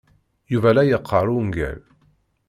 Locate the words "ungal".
1.37-1.79